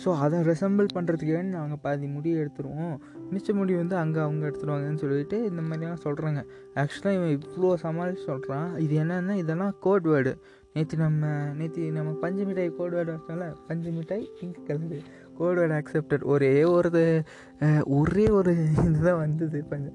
ஸோ 0.04 0.10
அதை 0.26 0.38
ரெசம்பிள் 0.50 0.88
பண்ணுறதுக்கே 0.98 1.42
நாங்கள் 1.56 1.82
பாதி 1.86 2.08
முடியை 2.18 2.38
எடுத்துருவோம்? 2.44 2.96
மிச்ச 3.34 3.56
முடி 3.60 3.74
வந்து 3.82 3.98
அங்கே 4.04 4.22
அவங்க 4.26 4.44
எடுத்துருவாங்கன்னு 4.50 5.04
சொல்லிட்டு 5.06 5.40
இந்த 5.50 5.64
மாதிரிலாம் 5.70 6.04
சொல்கிறாங்க 6.08 6.42
ஆக்சுவலாக 6.84 7.18
இவன் 7.20 7.34
இவ்வளோ 7.38 7.74
சமாளித்து 7.86 8.24
சொல்கிறான் 8.32 8.70
இது 8.86 8.96
என்னென்னா 9.04 9.36
இதெல்லாம் 9.44 9.76
கோட் 9.86 10.08
வேர்டு. 10.14 10.34
நேற்று 10.76 10.96
நம்ம 11.06 11.30
நேற்று 11.60 11.84
நம்ம 11.96 12.10
பஞ்சு 12.24 12.44
மிட்டாய் 12.48 12.76
கோட் 12.80 12.96
வேர்டு 12.98 13.14
வச்சோம்ல 13.14 13.46
பஞ்சு 13.70 13.90
மிட்டாய் 13.96 14.26
pink 14.40 14.60
colour. 14.68 15.00
Code 15.38 15.60
word 15.60 15.76
accepted 15.80 16.24
ஒரே 16.34 16.52
ஒரு 16.76 17.02
ஒரே 17.98 18.26
ஒரு 18.38 18.52
இதுதான் 18.88 19.22
வந்தது 19.26 19.60
பஞ்சு. 19.72 19.92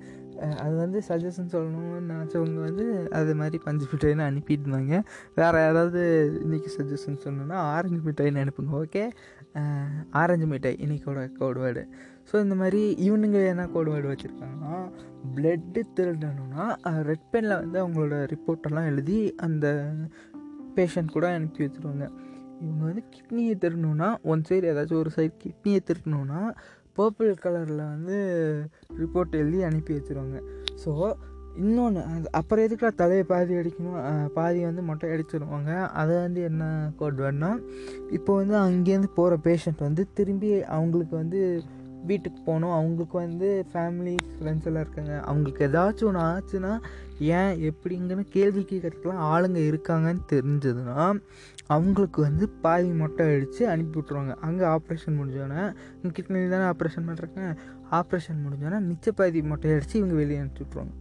அது 0.51 0.77
வந்து 0.77 1.03
சஜஷன் 1.09 1.53
சொல்லணும்னு 1.53 2.13
நினச்சவங்க 2.13 2.55
வந்து 2.55 3.09
அது 3.11 3.35
மாதிரி 3.35 3.59
பஞ்சு 3.65 3.87
மிட்டாயின்னு 3.93 4.23
அனுப்பிட்டு 4.23 4.67
இருந்தாங்க 4.67 5.03
வேறு 5.35 5.59
ஏதாவது 5.59 6.31
இன்றைக்கி 6.47 6.69
சஜஷன் 6.77 7.19
சொல்லணும்னா 7.25 7.55
ஆரஞ்சு 7.55 8.11
மிட்டாயின்னு 8.11 8.47
அனுப்புங்க 8.47 8.85
ஓகே 8.85 9.11
ஆரஞ்சு 10.11 10.47
மிட்டாய் 10.47 10.79
இன்றைக்கோட 10.81 11.31
கோட்வேர்டு 11.39 11.89
ஸோ 12.33 12.43
இந்த 12.43 12.55
மாதிரி 12.55 13.11
இவனுங்க 13.11 13.47
என்ன 13.49 13.67
கோட் 13.67 13.89
வச்சுருக்காங்கன்னா 13.89 14.91
பிளட்டு 15.35 15.83
திருடணும்னா 15.97 16.77
ரெட் 17.03 17.29
பெனில் 17.33 17.69
வந்து 17.69 17.89
அவங்களோட 17.89 18.35
ரிப்போர்ட்டெல்லாம் 18.35 18.85
எழுதி 18.85 19.35
அந்த 19.37 19.89
பேஷண்ட் 20.77 21.11
கூட 21.11 21.29
அனுப்பி 21.29 21.65
வச்சுருவாங்க. 21.65 22.09
இவங்க 22.61 22.85
வந்து 22.85 23.05
கிட்னியை 23.11 23.55
திருடணுன்னா 23.57 24.23
ஒன் 24.23 24.43
சைடு 24.49 24.63
ஏதாச்சும் 24.63 24.99
ஒரு 24.99 25.11
சைடு 25.17 25.33
கிட்னியை 25.45 25.81
திருடணும்னா 25.85 26.55
பர்பிள் 26.99 27.35
கலரில் 27.45 27.85
வந்து 27.93 28.17
ரிப்போர்ட் 29.03 29.39
எழுதி 29.43 29.61
அனுப்பி 29.69 29.93
வச்சுருவாங்க. 29.95 30.39
ஸோ 30.85 30.93
இன்னொன்று 31.63 32.03
அது 32.11 32.29
அப்புறம் 32.39 32.65
எதுக்குலாம் 32.67 33.01
தலையை 33.01 33.25
பாதி 33.31 33.55
அடிக்கணும்? 33.55 34.29
பாதி 34.37 34.61
வந்து 34.69 34.83
மொட்டை 34.83 35.11
அடிச்சிருவாங்க. 35.15 35.73
அதை 36.01 36.15
வந்து 36.17 36.41
என்ன 36.51 36.65
கோட் 36.97 37.19
வேணும்னா 37.25 37.51
இப்போ 38.19 38.35
வந்து 38.35 38.57
அங்கேருந்து 38.67 39.11
போகிற 39.19 39.39
பேஷண்ட் 39.49 39.87
வந்து 39.89 40.05
திரும்பி 40.15 40.51
அவங்களுக்கு 40.77 41.17
வந்து 41.17 41.41
வீட்டுக்கு 42.11 42.41
போகணும். 42.47 42.75
அவங்களுக்கு 42.79 43.17
வந்து 43.17 43.49
ஃபேமிலி 43.73 44.15
ஃப்ரெண்ட்ஸ் 44.31 44.69
எல்லாம் 44.71 44.85
இருக்காங்க. 44.87 45.15
அவங்களுக்கு 45.29 45.67
ஏதாச்சும் 45.69 46.09
ஒன்று 46.11 46.25
ஆச்சுன்னா 46.31 46.73
ஏன் 47.39 47.53
எப்படிங்கன்னு 47.69 48.25
கேள்வி 48.37 48.63
கேட்கறதுக்குலாம் 48.63 49.23
ஆளுங்க 49.33 49.61
இருக்காங்கன்னு 49.71 50.23
தெரிஞ்சதுன்னா 50.33 50.97
அவங்களுக்கு 51.67 52.21
வந்து 52.23 52.45
பாதி 52.65 52.91
மொட்டை 52.93 53.27
அடித்து 53.35 53.63
அனுப்பி 53.69 53.97
விட்ருவாங்க 53.99 54.35
அங்கே 54.47 54.65
ஆப்ரேஷன் 54.77 55.19
முடிஞ்சோன்னே 55.19 55.63
கிட்னி 56.17 56.49
தானே 56.55 56.67
ஆப்ரேஷன் 56.73 57.07
பண்ணுறாங்க 57.09 57.45
ஆப்ரேஷன் 57.91 58.43
முடிஞ்சோடனே 58.45 58.81
மிச்ச 58.89 59.15
பாதி 59.21 59.43
மொட்டை 59.43 59.73
அடித்து 59.77 59.99
இவங்க 59.99 60.15
வெளியே 60.15 60.41
அனுப்பிச்சி 60.43 60.67
விட்ருவாங்க 60.67 60.95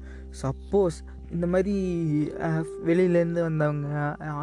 சப்போஸ் 0.44 1.00
இந்த 1.32 1.48
மாதிரி 1.48 1.74
வெளியிலேருந்து 2.88 3.42
வந்தவங்க 3.48 3.90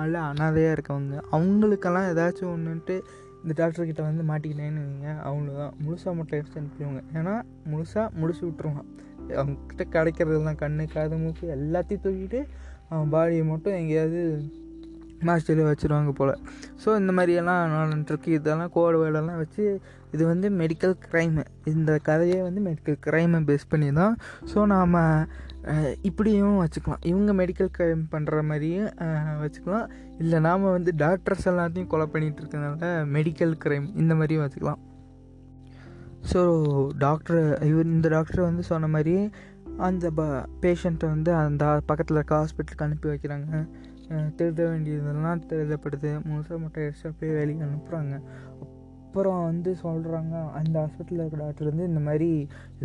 ஆள் 0.01 0.15
அனாதையாக 0.27 0.77
இருக்கவங்க 0.77 1.17
அவங்களுக்கெல்லாம் 1.31 2.11
ஏதாச்சும் 2.13 2.53
ஒன்றுன்ட்டு 2.55 2.97
இந்த 3.43 3.53
டாக்டர்கிட்ட 3.59 4.03
வந்து 4.03 4.23
மாட்டிக்கிட்டேன்னு 4.31 4.81
வைங்க. 4.85 5.11
அவ்வளோதான் 5.29 5.75
முழுசாக 5.83 6.15
மொட்டை 6.19 6.39
அடித்து 6.39 6.61
அனுப்பிடுவாங்க. 6.61 7.01
ஏன்னா 7.19 7.35
முழுசாக 7.71 8.07
முடிச்சு 8.21 8.43
விட்ருவாங்க 8.47 8.83
அவங்கக்கிட்ட 9.37 9.85
கிடைக்கிறதுலாம் 9.97 10.63
கண்ணு 10.63 10.87
காது 10.95 11.19
மூக்கு 11.25 11.47
எல்லாத்தையும் 11.57 12.05
தூக்கிட்டு 12.07 12.41
அவன் 12.91 13.13
பாடியை 13.15 13.45
மட்டும் 13.53 13.79
எங்கேயாவது 13.81 14.23
மாஸ்டரில் 15.29 15.69
வச்சுருவாங்க 15.69 16.11
போல். 16.19 16.33
ஸோ 16.83 16.89
இந்த 17.01 17.13
மாதிரியெல்லாம் 17.19 17.73
நடந்துட்டுருக்கு 17.75 18.31
இதெல்லாம் 18.39 18.73
கோடு 18.77 18.99
வேலைலாம் 19.03 19.41
வச்சு 19.43 19.65
இது 20.15 20.23
வந்து 20.33 20.49
மெடிக்கல் 20.61 20.95
க்ரைமு 21.07 21.43
இந்த 21.73 21.93
கதையே 22.09 22.39
வந்து 22.47 22.61
மெடிக்கல் 22.69 22.99
க்ரைமை 23.07 23.41
பேஸ் 23.49 23.71
பண்ணி 23.73 23.89
தான். 24.01 24.15
ஸோ 24.53 24.59
நாம் 24.75 24.97
இப்படியும் 26.09 26.61
வச்சுக்கலாம். 26.63 27.03
இவங்க 27.11 27.31
மெடிக்கல் 27.41 27.73
க்ரைம் 27.79 28.05
பண்ணுற 28.13 28.43
மாதிரியும் 28.51 28.91
வச்சுக்கலாம். 29.45 29.89
இல்லை 30.23 30.39
நாம் 30.47 30.73
வந்து 30.77 30.93
டாக்டர்ஸ் 31.05 31.49
எல்லாத்தையும் 31.53 31.91
கொலை 31.95 32.07
பண்ணிகிட்டு 32.15 32.43
இருக்கனால 32.43 32.93
மெடிக்கல் 33.17 33.57
க்ரைம் 33.65 33.89
இந்த 34.03 34.15
மாதிரியும் 34.21 34.45
வச்சுக்கலாம். 34.45 34.83
ஸோ 36.33 36.41
டாக்டர் 36.99 37.43
இவர் 37.69 37.93
இந்த 37.97 38.09
டாக்டர் 38.09 38.41
வந்து 38.41 38.63
சொன்ன 38.63 38.89
மாதிரி 38.89 39.15
அந்த 39.77 40.11
ப 40.11 40.23
பேஷண்ட்டை 40.63 41.09
வந்து 41.15 41.31
அந்த 41.35 41.65
பக்கத்தில் 41.87 42.17
இருக்க 42.17 42.35
ஹாஸ்பிட்டலுக்கு 42.41 42.87
அனுப்பி 42.87 43.09
வைக்கிறாங்க. 43.09 43.53
திருத 44.09 44.29
திருட 44.39 44.69
வேண்டியதெல்லாம் 44.71 45.41
திருதப்படுது 45.49 46.11
முழுசாக 46.29 46.59
மட்டும் 46.63 46.85
எடுத்து 46.85 47.09
அப்படியே 47.11 47.33
வேலைக்கு 47.39 47.65
அனுப்புகிறாங்க 47.67 48.15
அப்புறம் 49.05 49.43
வந்து 49.45 49.71
சொல்கிறாங்க 49.83 50.35
அந்த 50.53 50.75
ஹாஸ்பிட்டலில் 50.81 51.23
இருக்கிற 51.23 51.43
டாக்டர் 51.45 51.71
வந்து 51.71 51.87
இந்த 51.87 52.01
மாதிரி 52.01 52.31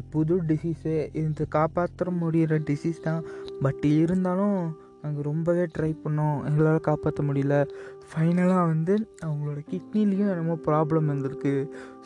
புது 0.10 0.36
டிசீஸு 0.42 0.94
இது 1.22 1.46
காப்பாற்ற 1.58 2.12
முடிகிற 2.22 2.60
டிசீஸ் 2.70 3.06
தான். 3.08 3.22
பட் 3.62 3.86
இருந்தாலும் 3.86 4.60
நாங்கள் 5.04 5.24
ரொம்பவே 5.24 5.64
ட்ரை 5.78 5.90
பண்ணோம். 6.04 6.38
எங்களால் 6.46 6.86
காப்பாற்ற 6.90 7.24
முடியல. 7.24 7.56
ஃபைனலாக 8.10 8.68
வந்து 8.68 8.94
அவங்களோட 9.26 9.60
கிட்னிலையும் 9.72 10.32
என்னமோ 10.34 10.58
ப்ராப்ளம் 10.68 11.08
இருந்திருக்கு. 11.10 11.54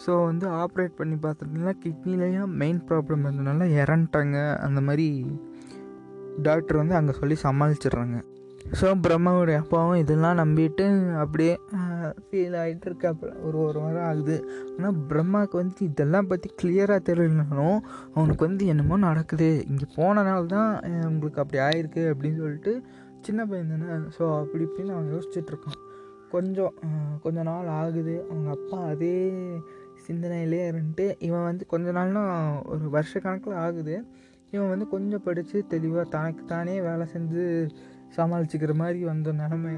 ஸோ 0.06 0.24
வந்து 0.26 0.48
ஆப்ரேட் 0.64 0.96
பண்ணி 0.96 1.16
பார்த்துட்டிங்கன்னா 1.16 1.76
கிட்னிலையும் 1.86 2.54
மெயின் 2.62 2.82
ப்ராப்ளம் 2.90 3.24
இருந்ததுனால 3.26 3.68
இறந்துட்டாங்க. 3.84 4.56
அந்த 4.58 4.82
மாதிரி 4.82 5.08
டாக்டர் 6.42 6.78
வந்து 6.78 6.96
அங்கே 6.96 7.12
சொல்லி 7.12 7.38
சமாளிச்சிடுறாங்க. 7.44 8.18
ஸோ 8.80 8.88
பிரம்மாவுடைய 9.06 9.58
அப்பாவும் 9.62 10.00
இதெல்லாம் 10.04 10.40
நம்பிட்டு 10.40 10.86
அப்படியே 11.20 11.54
ஃபீல் 12.26 12.56
ஆகிட்டு 12.62 12.88
இருக்காப்புல 12.90 13.32
ஒரு 13.48 13.58
ஒரு 13.68 13.80
வாரம் 13.84 14.08
ஆகுது. 14.10 14.38
ஆனால் 14.76 14.98
பிரம்மாவுக்கு 15.10 15.56
வந்து 15.62 15.82
இதெல்லாம் 15.90 16.30
பற்றி 16.32 16.50
கிளியராக 16.62 17.02
தெரியலனாலும் 17.10 17.80
அவனுக்கு 18.16 18.44
வந்து 18.48 18.66
என்னமோ 18.74 18.98
நடக்குது. 19.08 19.50
இங்கே 19.72 19.88
போனனால 19.98 20.46
தான் 20.56 20.72
உங்களுக்கு 21.12 21.42
அப்படி 21.44 21.62
ஆயிருக்கு 21.68 22.04
அப்படின்னு 22.14 22.42
சொல்லிட்டு 22.44 22.74
சின்ன 23.28 23.42
பையன் 23.50 23.74
தானே. 23.74 23.98
ஸோ 24.18 24.24
அப்படி 24.42 24.64
இப்படின்னு 24.68 24.96
அவன் 24.96 25.12
யோசிச்சுட்ருக்கான் 25.16 25.84
கொஞ்சம் 26.36 26.74
கொஞ்ச 27.26 27.44
நாள் 27.50 27.68
ஆகுது. 27.82 28.16
அவங்க 28.30 28.50
அப்பா 28.58 28.80
அதே 28.94 29.18
சிந்தனையிலே 30.08 30.64
இருந்துட்டு 30.72 31.06
இவன் 31.28 31.48
வந்து 31.50 31.64
கொஞ்ச 31.74 31.88
நாள்னா 31.98 32.24
ஒரு 32.74 32.86
வருஷ 32.96 33.20
கணக்கில் 33.26 33.62
ஆகுது. 33.66 33.96
இவன் 34.54 34.72
வந்து 34.74 34.86
கொஞ்சம் 34.94 35.24
படித்து 35.26 35.58
தெளிவாக 35.72 36.06
தனக்கு 36.16 36.44
தானே 36.52 36.76
வேலை 36.82 37.06
செஞ்சு 37.14 37.44
சமாளிச்சுக்கிற 38.16 38.74
மாதிரி 38.74 39.04
வந்த 39.04 39.32
நிலமை 39.32 39.74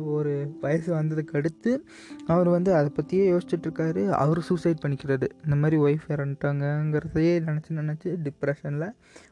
ஒரு 0.00 0.56
வயசு 0.60 0.94
வந்ததுக்கு 0.94 1.32
அடுத்து 1.32 1.84
அவர் 2.26 2.48
வந்து 2.48 2.74
அதை 2.74 2.90
பற்றியே 2.94 3.32
யோசிச்சுட்ருக்காரு. 3.32 4.08
அவர் 4.08 4.40
சூசைட் 4.40 4.82
பண்ணிக்கிறது. 4.86 5.28
இந்த 5.44 5.56
மாதிரி 5.56 5.76
ஒய்ஃப் 5.82 6.06
இறந்துட்டாங்கங்கிறதையே 6.08 7.34
நினச்சி 7.48 7.70
நினச்சி 7.70 8.16
டிப்ரெஷனில் 8.26 8.88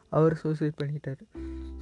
அவர் 0.09 0.35
சூசைட் 0.35 0.79
பண்ணிக்கிட்டார் 0.83 1.23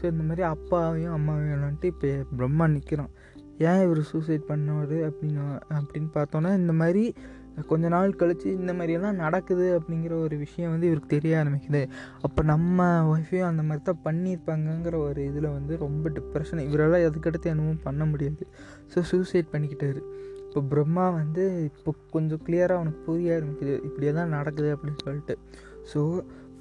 ஸோ 0.01 0.03
இந்த 0.03 0.23
மாதிரி 0.23 0.41
அப்பாவையும் 0.41 1.15
அம்மாவையும் 1.17 1.63
வந்துட்டு 1.67 1.83
இப்போ 1.83 2.07
பிரம்மா 2.37 2.67
நிற்கிறான் 2.67 3.11
ஏன் 3.57 3.81
இவர் 3.81 4.01
சூசைட் 4.01 4.43
பண்ணவர் 4.47 4.97
அப்படின்னு 5.07 5.43
அப்படின்னு 5.69 6.09
பார்த்தோன்னா 6.13 6.55
இந்த 6.55 6.73
மாதிரி 6.73 7.15
கொஞ்ச 7.71 7.87
நாள் 7.87 8.17
கழித்து 8.21 8.47
இந்த 8.59 8.73
மாதிரியெல்லாம் 8.73 9.19
நடக்குது 9.23 9.65
அப்படிங்கிற 9.77 10.13
ஒரு 10.25 10.35
விஷயம் 10.37 10.71
வந்து 10.73 10.87
இவருக்கு 10.89 11.09
தெரிய 11.15 11.43
ஆரம்பிக்குது. 11.43 11.81
அப்போ 12.25 12.43
நம்ம 12.43 12.87
ஒய்ஃபையும் 13.13 13.49
அந்த 13.49 13.63
மாதிரி 13.67 13.83
தான் 13.89 14.01
பண்ணியிருப்பாங்கங்கிற 14.07 14.95
ஒரு 15.07 15.21
இதில் 15.29 15.49
வந்து 15.57 15.77
ரொம்ப 15.85 16.09
டிப்ரெஷன் 16.17 16.63
இவரால் 16.67 17.07
அதுக்கடுத்து 17.09 17.51
என்னமோ 17.53 17.75
பண்ண 17.83 18.05
முடியாது. 18.05 18.45
ஸோ 18.93 19.01
சூசைட் 19.11 19.53
பண்ணிக்கிட்டாரு. 19.53 20.01
இப்போ 20.47 20.61
பிரம்மா 20.73 21.05
வந்து 21.19 21.43
இப்போ 21.69 21.93
கொஞ்சம் 22.15 22.41
கிளியராக 22.45 22.79
அவனுக்கு 22.79 23.01
புரிய 23.07 23.35
ஆரம்பிக்குது. 23.37 23.75
இப்படியே 23.87 24.13
தான் 24.19 24.33
நடக்குது 24.37 24.69
அப்படின்னு 24.75 25.03
சொல்லிட்டு. 25.05 25.35
ஸோ 25.93 26.01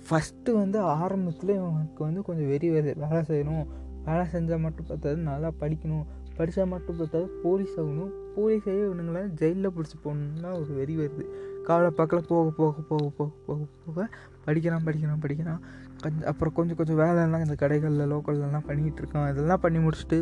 ஃபஸ்ட்டு 0.07 0.51
வந்து 0.63 0.79
ஆரம்பத்தில் 0.81 1.53
இவனுக்கு 1.61 2.03
வந்து 2.09 2.23
கொஞ்சம் 2.23 2.49
வெறி 2.53 2.69
வருது. 2.71 2.95
வேலை 3.05 3.23
செய்யணும். 3.31 3.67
வேலை 4.09 4.25
செஞ்சால் 4.35 4.65
மட்டும் 4.67 4.89
பார்த்தாது 4.89 5.19
நல்லா 5.31 5.51
படிக்கணும். 5.63 6.05
படித்தா 6.39 6.65
மட்டும் 6.75 6.99
பார்த்தாது 7.01 7.29
போலீஸ் 7.45 7.75
ஆகணும். 7.83 8.13
போலீஸ் 8.37 8.69
இவனுங்களை 8.69 9.23
ஜெயிலில் 9.41 9.71
பிடிச்சி 9.71 9.97
போகணுன்னா 10.05 10.53
ஒரு 10.53 10.73
வெறி 10.77 10.97
வருது. 10.97 11.25
காவலை 11.67 11.91
பக்கத்தில் 11.91 12.29
போக 12.29 12.51
போக 12.51 12.81
போக 12.89 13.11
போக 13.17 13.31
போக 13.47 13.61
போக 13.87 14.09
படிக்கிறான் 14.45 14.85
படிக்கிறான் 14.85 15.19
படிக்கிறான். 15.19 15.61
கொஞ்சம் 16.01 16.29
அப்புறம் 16.29 16.55
கொஞ்சம் 16.55 16.77
கொஞ்சம் 16.77 16.97
வேலையெல்லாம் 16.97 17.45
இந்த 17.45 17.57
கடைகளில் 17.67 18.13
லோக்கல்லலாம் 18.13 18.67
பண்ணிகிட்டு 18.69 19.03
இருக்கான். 19.03 19.31
இதெல்லாம் 19.31 19.61
பண்ணி 19.61 19.79
முடிச்சுட்டு 19.79 20.19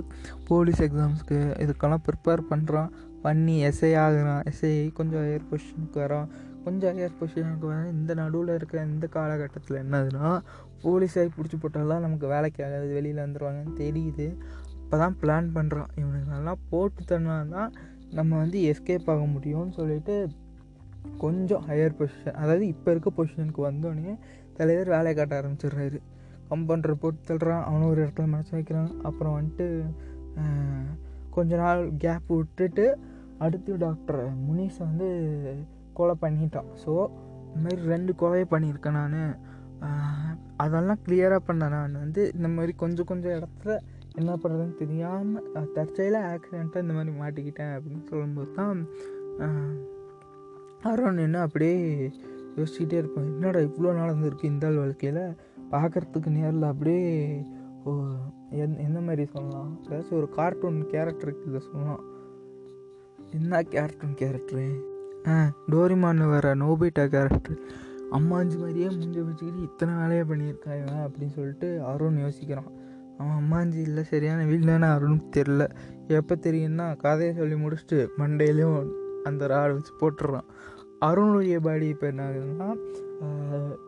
போலீஸ் 0.46 0.82
எக்ஸாம்ஸ்க்கு 0.82 1.38
இதுக்கெல்லாம் 1.64 2.02
ப்ரிப்பேர் 2.06 2.42
பண்ணுறான் 2.50 2.90
பண்ணி 3.22 3.64
எஸ்ஐ 3.64 3.92
ஆகுறான். 4.04 4.42
எஸ்ஐ 4.50 4.92
கொஞ்சம் 4.92 5.20
ஹையர் 5.20 5.48
பொசிஷனுக்கு 5.50 5.94
வரான். 5.94 6.28
கொஞ்சம் 6.64 6.98
ஹையர் 6.98 7.16
பொசிஷனுக்கு 7.20 7.66
வர 7.70 7.88
இந்த 7.92 8.14
நடுவில் 8.14 8.54
இருக்கிற 8.54 8.82
இந்த 8.82 9.06
காலகட்டத்தில் 9.06 9.82
என்னதுன்னா 9.82 10.40
போலீஸாகி 10.82 11.30
பிடிச்சி 11.36 11.58
போட்டாலாம் 11.58 12.04
நமக்கு 12.06 12.26
வேலைக்கு 12.26 12.64
ஆகாது. 12.64 12.92
வெளியில் 12.92 13.24
வந்துடுவாங்கன்னு 13.24 13.78
தெரியுது. 13.78 14.36
அப்போ 14.84 14.96
தான் 14.98 15.16
பிளான் 15.20 15.56
பண்ணுறான் 15.56 15.90
இவனுங்களெல்லாம் 16.00 16.62
போட்டு 16.70 17.02
தன்னால்தான் 17.04 17.72
நம்ம 18.16 18.32
வந்து 18.42 18.58
எஸ்கேப் 18.70 19.10
ஆக 19.12 19.22
முடியும்னு 19.34 19.74
சொல்லிட்டு 19.78 20.14
கொஞ்சம் 21.22 21.64
ஹையர் 21.68 21.96
பொசிஷன் 21.98 22.38
அதாவது 22.42 22.64
இப்போ 22.72 22.88
இருக்க 22.90 23.10
பொசிஷனுக்கு 23.16 23.62
வந்தோடனே 23.66 24.12
தலைவர் 24.58 24.92
வேலையை 24.94 25.14
காட்ட 25.14 25.34
ஆரம்பிச்சிடுறாரு. 25.40 25.98
கம்பவுண்டர் 26.50 27.00
போட்டு 27.02 27.20
தள்ளுறான் 27.28 27.64
அவனும் 27.68 27.90
ஒரு 27.92 28.00
இடத்துல 28.04 28.26
மனசு 28.34 28.52
வைக்கிறான். 28.56 28.90
அப்புறம் 29.02 29.36
வந்துட்டு 29.38 29.66
கொஞ்ச 31.36 31.56
நாள் 31.62 31.82
கேப் 32.04 32.28
விட்டுட்டு 32.36 32.86
அடுத்து 33.44 33.72
டாக்டர் 33.84 34.20
முனிஷை 34.48 34.80
வந்து 34.88 35.08
கொலை 35.98 36.14
பண்ணிட்டான். 36.20 36.68
ஸோ 36.84 36.92
இந்த 37.46 37.58
மாதிரி 37.64 37.80
ரெண்டு 37.92 38.12
கொலையை 38.20 38.46
பண்ணியிருக்கேன் 38.52 38.98
நான். 39.00 39.18
அதெல்லாம் 40.64 41.02
கிளியராக 41.06 41.42
பண்ண 41.48 41.68
நான். 41.68 42.00
வந்து 42.04 42.22
இந்த 42.36 42.48
மாதிரி 42.56 42.72
கொஞ்சம் 42.82 43.08
கொஞ்சம் 43.10 43.34
இடத்துல 43.38 43.74
என்ன 44.14 44.32
பண்ணுறதுன்னு 44.34 44.74
தெரியாமல் 44.74 45.46
தற்செயலாக 45.76 46.30
ஆக்சிடெண்ட்டாக 46.32 46.84
இந்த 46.84 46.94
மாதிரி 46.94 47.12
மாட்டிக்கிட்டேன் 47.20 47.74
அப்படின்னு 47.76 48.04
சொல்லும்போது 48.08 48.52
தான் 48.52 48.80
அருண் 50.82 51.24
என்ன 51.26 51.40
அப்படியே 51.40 51.76
யோசிச்சுக்கிட்டே 52.56 52.96
இருப்பேன். 53.00 53.28
என்னடா 53.34 53.60
இவ்வளோ 53.60 53.92
நடந்திருக்கு 54.00 54.44
இந்த 54.44 54.66
வாழ்க்கையில்? 54.76 55.22
பார்க்குறதுக்கு 55.72 56.30
நேரில் 56.30 56.70
அப்படியே 56.72 57.04
ஓ, 57.84 57.92
எந் 58.62 58.76
எந்த 58.78 58.98
மாதிரி 59.00 59.24
சொல்லலாம்? 59.26 59.72
ஏதாச்சும் 59.86 60.18
ஒரு 60.20 60.28
கார்ட்டூன் 60.36 60.78
கேரக்டருக்கு 60.92 61.48
இதை 61.48 61.60
சொல்லலாம். 61.60 62.04
என்ன 63.32 63.62
கேரக்டூன் 63.74 64.14
கேரக்டரு 64.20 64.66
ஆ 65.28 65.34
டோரிமான் 65.72 66.22
வர 66.28 66.54
நோபிட்டா 66.54 67.04
கேரக்டர் 67.06 67.58
அம்மாஞ்சு 68.12 68.56
மாதிரியே 68.58 68.88
முடிஞ்ச 68.88 69.18
வச்சுக்கிட்டு 69.24 69.62
இத்தனை 69.62 69.92
வேலையை 69.94 70.24
பண்ணியிருக்கா 70.24 70.72
அப்படின்னு 71.04 71.34
சொல்லிட்டு 71.38 71.68
அருண் 71.82 72.18
யோசிக்கிறான். 72.24 72.70
அவன் 73.18 73.36
அம்மாஞ்சி 73.40 73.80
இல்லை 73.88 74.02
சரியான 74.12 74.44
வீட்டில் 74.50 74.86
அருணுக்கு 74.94 75.28
தெரில 75.36 75.64
எப்போ 76.18 76.34
தெரியும்னா 76.46 76.86
கதையை 77.04 77.32
சொல்லி 77.40 77.56
முடிச்சுட்டு 77.64 77.98
மண்டையிலையும் 78.20 78.78
அந்த 79.28 79.46
ராடு 79.52 79.74
வச்சு 79.76 79.92
போட்டுடுறான். 80.00 80.48
அருணுடைய 81.08 81.56
பாடி 81.66 81.86
இப்போ 81.92 82.06
என்ன 82.12 82.22
ஆகுதுன்னா 82.28 82.68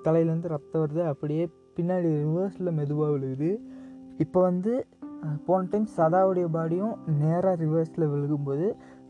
தலையிலேருந்து 0.04 0.52
ரத்தம் 0.54 0.82
வருது. 0.82 1.02
அப்படியே 1.12 1.44
பின்னாடி 1.76 2.08
ரிவர்ஸில் 2.24 2.76
மெதுவாக 2.78 3.10
விழுகுது. 3.14 3.50
இப்போ 4.24 4.38
வந்து 4.48 4.72
போன 5.46 5.66
டைம் 5.72 5.88
சதாவுடைய 5.96 6.46
பாடியும் 6.56 6.94
நேராக 7.22 7.54
ரிவர்ஸில் 7.64 8.10
விழுகும்போது 8.12 8.66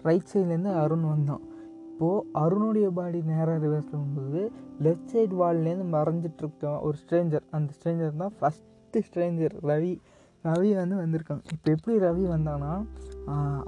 ரைட் 0.07 0.31
சைட்லேருந்து 0.33 0.73
அருண் 0.83 1.07
வந்தான். 1.13 1.45
இப்போது 1.91 2.25
அருணுடைய 2.43 2.89
பாடி 2.99 3.19
நேராக 3.33 3.59
ரிவர்ஸில் 3.67 3.99
வரும்போது 3.99 4.41
லெஃப்ட் 4.87 5.13
சைடு 5.13 5.35
வால்லேருந்து 5.43 5.87
மறைஞ்சிட்ருக்கான் 5.97 6.81
ஒரு 6.87 6.97
ஸ்ட்ரேஞ்சர் 7.03 7.47
அந்த 7.57 7.71
ஸ்ட்ரேஞ்சர் 7.77 8.21
தான் 8.23 8.35
first 8.41 8.67
first 8.87 9.07
stranger 9.07 9.55
Ravi 9.69 9.93
Ravi 10.49 10.69
வந்து 10.81 10.97
வந்திருக்கான். 11.03 11.41
இப்போ 11.55 11.69
எப்படி 11.77 11.95
ரவி 12.05 12.25
வந்தான்னா 12.35 12.73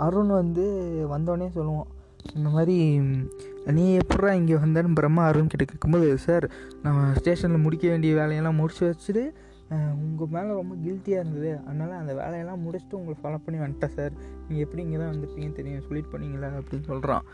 அருண் 0.05 0.31
வந்து 0.41 0.65
வந்தோடனே 1.13 1.49
சொல்லுவான். 1.57 1.89
இந்த 2.37 2.49
மாதிரி 2.57 2.77
நீ 3.79 3.85
எப்பட்றா 4.01 4.31
இங்கே 4.41 4.57
வந்தேன்னு 4.65 4.97
பிரம்மா 4.99 5.23
அருண் 5.31 5.51
கிட்ட 5.53 5.65
கேட்கும்போது 5.71 6.09
சார் 6.27 6.47
நம்ம 6.85 7.11
ஸ்டேஷனில் 7.19 7.65
முடிக்க 7.67 7.85
வேண்டிய 7.93 8.13
வேலையெல்லாம் 8.21 8.59
முடிச்சு 8.61 8.83
வச்சுட்டு 8.91 9.25
உங்கள் 10.03 10.33
மேலே 10.35 10.51
ரொம்ப 10.61 10.75
கில்ட்டியாக 10.85 11.23
இருந்தது. 11.23 11.51
அதனால் 11.69 11.99
அந்த 12.01 12.13
வேலையெல்லாம் 12.21 12.63
முடிச்சுட்டு 12.67 12.99
உங்களை 12.99 13.17
ஃபாலோ 13.23 13.39
பண்ணி 13.47 13.59
வந்துட்டேன் 13.63 13.95
சார். 13.97 14.15
நீங்கள் 14.47 14.65
எப்படி 14.67 14.83
இங்கே 14.85 14.99
தான் 15.01 15.13
வந்திருப்பீங்கன்னு 15.13 15.59
தெரியும். 15.61 15.85
சொல்லிட்டு 15.89 16.13
பண்ணீங்களா 16.15 16.51
அப்படின்னு 16.61 16.87
சொல்கிறான் 16.93 17.25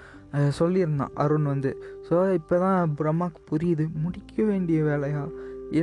சொல்லியிருந்தான் 0.60 1.14
அருண் 1.24 1.52
வந்து. 1.54 1.72
ஸோ 2.08 2.14
இப்போ 2.40 2.56
தான் 2.66 2.94
பிரம்மாவுக்கு 3.00 3.42
புரியுது. 3.52 3.86
முடிக்க 4.04 4.36
வேண்டிய 4.52 4.78
வேலையாக 4.90 5.28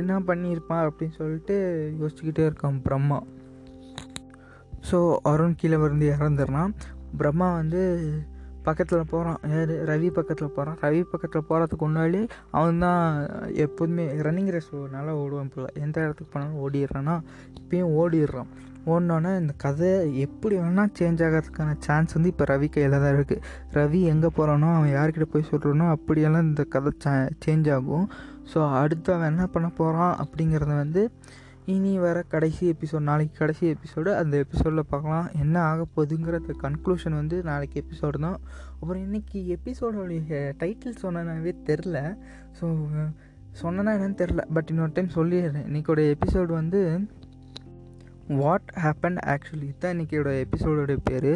என்ன 0.00 0.18
பண்ணியிருப்பான் 0.28 0.84
அப்படின்னு 0.88 1.18
சொல்லிட்டு 1.20 1.56
யோசிச்சுக்கிட்டே 2.00 2.44
இருக்கான் 2.48 2.82
பிரம்மா. 2.88 3.20
ஸோ 4.90 4.98
அருண் 5.30 5.58
கீழே 5.62 5.78
வந்து 5.86 6.06
இறந்துடுறான். 6.16 6.72
பிரம்மா 7.20 7.48
வந்து 7.60 7.82
பக்கத்தில் 8.66 9.10
போகிறான் 9.12 9.38
யார்? 9.52 9.72
ரவி 9.90 10.08
பக்கத்தில் 10.16 10.52
போகிறான் 10.56 10.76
ரவி 10.84 11.00
பக்கத்தில் 11.12 11.46
போகிறதுக்கு 11.48 11.84
முன்னாடி 11.86 12.20
அவன் 12.58 12.82
தான் 12.84 13.00
எப்போதுமே 13.64 14.04
ரன்னிங் 14.26 14.50
ரேஸ் 14.54 14.68
நல்லா 14.96 15.12
ஓடுவான் 15.22 15.48
இப்போ 15.48 15.64
எந்த 15.84 15.96
இடத்துக்கு 16.04 16.32
போனாலும் 16.34 16.60
ஓடிடுறான்னா 16.64 17.16
இப்பயும் 17.60 17.94
ஓடிடுறான். 18.00 18.50
ஓடினோன்னே 18.92 19.32
இந்த 19.40 19.52
கதை 19.64 19.90
எப்படி 20.26 20.54
வேணால் 20.62 20.94
சேஞ்ச் 20.98 21.24
ஆகிறதுக்கான 21.26 21.74
சான்ஸ் 21.86 22.14
வந்து 22.16 22.30
இப்போ 22.32 22.46
ரவி 22.52 22.68
கையில் 22.74 22.96
தான் 23.04 23.14
இருக்குது 23.16 23.42
ரவி 23.78 24.00
எங்கே 24.12 24.30
போகிறானோ 24.38 24.68
அவன் 24.78 24.94
யார்கிட்ட 24.96 25.28
போய் 25.34 25.50
சொல்கிறானோ 25.50 25.88
அப்படியெல்லாம் 25.96 26.46
இந்த 26.50 26.64
கதை 26.74 26.92
சேஞ்ச் 27.46 27.68
ஆகும். 27.76 28.06
ஸோ 28.50 28.58
அடுத்து 28.80 29.14
அவன் 29.14 29.30
என்ன 29.32 29.46
பண்ண 29.46 29.68
போகிறான் 29.68 30.14
அப்படிங்கிறத 30.24 30.72
வந்து 30.76 31.02
இனி 31.72 31.98
வர 31.98 32.22
கடைசி 32.22 32.62
எபிசோட் 32.72 33.08
நாளைக்கு 33.08 33.34
கடைசி 33.38 33.64
எபிசோடு 33.72 34.10
அந்த 34.20 34.34
எபிசோடில் 34.36 34.88
பார்க்கலாம். 34.88 35.26
என்ன 35.32 35.56
ஆக 35.62 35.84
போகுதுங்கிறத 35.96 36.54
கன்க்ளூஷன் 36.62 37.18
வந்து 37.20 37.42
நாளைக்கு 37.42 37.76
எபிசோடு 37.82 38.18
தான். 38.18 38.38
அப்புறம் 38.80 39.02
இன்றைக்கி 39.06 39.40
எபிசோடோடைய 39.56 40.40
டைட்டில் 40.62 41.00
சொன்னனாவே 41.02 41.52
தெரில 41.68 41.98
ஸோ 42.60 42.66
சொன்னனா 43.62 43.92
என்னன்னு 43.96 44.20
தெரில 44.22 44.44
பட் 44.52 44.70
இன்னொரு 44.70 44.92
டைம் 44.92 45.16
சொல்லிடுறேன். 45.16 45.66
இன்றைக்கோட 45.70 46.02
எபிசோடு 46.14 46.52
வந்து 46.60 46.82
வாட் 48.42 48.70
ஹேப்பன் 48.82 49.18
ஆக்சுவலி 49.32 49.68
தான் 49.78 49.94
இன்றைக்கியோட 49.94 50.30
எபிசோடோட 50.44 50.96
பேர். 51.04 51.32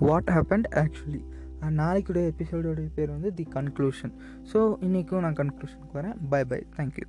வாட் 0.00 0.30
ஹேப்பன் 0.36 0.66
ஆக்சுவலி 0.82 1.22
நாளைக்குடைய 1.62 2.32
எபிசோடோடைய 2.32 2.88
பேர் 2.94 3.08
வந்து 3.08 3.34
தி 3.34 3.46
கன்க்ளூஷன் 3.54 4.12
ஸோ 4.52 4.76
இன்றைக்கும் 4.80 5.20
நான் 5.20 5.34
கன்க்ளூஷனுக்கு 5.34 5.94
வரேன். 5.94 6.16
By 6.28 6.44
by 6.44 6.66
thank you 6.76 7.06